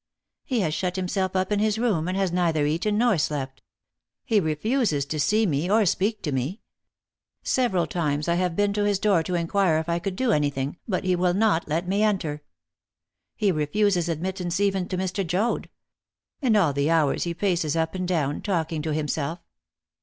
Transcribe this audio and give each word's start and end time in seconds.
"He 0.43 0.61
has 0.61 0.73
shut 0.73 0.95
himself 0.95 1.35
up 1.35 1.51
in 1.51 1.59
his 1.59 1.77
room, 1.77 2.07
and 2.07 2.17
has 2.17 2.31
neither 2.31 2.65
eaten 2.65 2.97
nor 2.97 3.19
slept. 3.19 3.61
He 4.25 4.39
refuses 4.39 5.05
to 5.05 5.19
see 5.19 5.45
me 5.45 5.69
or 5.69 5.85
speak 5.85 6.23
to 6.23 6.31
me. 6.31 6.61
Several 7.43 7.85
times 7.85 8.27
I 8.27 8.33
have 8.33 8.55
been 8.55 8.73
to 8.73 8.83
his 8.83 8.97
door 8.97 9.21
to 9.21 9.35
inquire 9.35 9.77
if 9.77 9.87
I 9.87 9.99
could 9.99 10.15
do 10.15 10.31
anything, 10.31 10.77
but 10.87 11.03
he 11.03 11.15
will 11.15 11.35
not 11.35 11.67
let 11.67 11.87
me 11.87 12.01
enter. 12.01 12.41
He 13.35 13.51
refuses 13.51 14.09
admittance 14.09 14.59
even 14.59 14.87
to 14.87 14.97
Mr. 14.97 15.23
Joad. 15.23 15.69
And 16.41 16.57
all 16.57 16.73
the 16.73 16.89
hours 16.89 17.25
he 17.25 17.35
paces 17.35 17.75
up 17.75 17.93
and 17.93 18.07
down, 18.07 18.41
talking 18.41 18.81
to 18.81 18.95
himself." 18.95 19.37